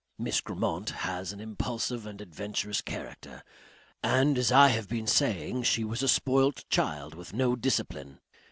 [0.17, 3.43] Miss Grammont has an impulsive and adventurous character.
[4.01, 8.19] And as I have been saying she was a spoilt child, with no discipline....